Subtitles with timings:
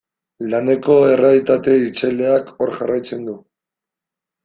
[0.53, 3.41] Laneko errealitate hiltzaileak hor jarraitzen du.